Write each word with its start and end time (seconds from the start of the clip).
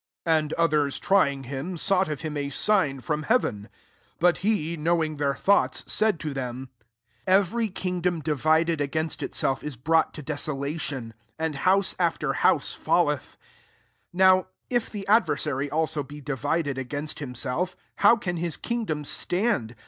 16 0.25 0.49
T 0.49 0.55
And 0.55 0.55
otii^s 0.71 0.99
trying 0.99 1.43
fdm^ 1.43 1.77
sought 1.77 2.07
of 2.07 2.23
bim 2.23 2.35
a 2.35 2.47
ngn 2.49 3.03
from 3.03 3.23
beaveiu) 3.25 3.39
17 3.43 3.69
But 4.19 4.39
he, 4.39 4.75
kfiowiBg 4.75 5.19
their 5.19 5.35
thoughts, 5.35 5.83
said 5.93 6.19
to 6.21 6.33
them, 6.33 6.69
*«£v^fy 7.27 7.71
kingdom 7.75 8.19
divided 8.19 8.81
against 8.81 9.21
itself, 9.21 9.63
is 9.63 9.77
brought 9.77 10.15
to 10.15 10.23
de 10.23 10.33
solation; 10.33 11.11
and 11.37 11.53
hcmse 11.53 11.93
after 11.99 12.33
house 12.33 12.75
&fleth. 12.75 13.37
18 14.11 14.11
New 14.27 14.45
if 14.71 14.89
the 14.89 15.07
adversary 15.07 15.69
also 15.69 16.01
be 16.01 16.19
divided 16.19 16.79
against 16.79 17.19
himself, 17.19 17.75
bow 18.01 18.15
can 18.15 18.37
his 18.37 18.57
kingdom 18.57 19.05
stand? 19.05 19.75